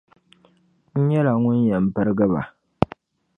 N 0.99 1.01
nyɛla 1.09 1.33
ŋun 1.41 1.57
yɛn 1.67 1.85
birgi 1.93 2.25
ba. 2.31 2.41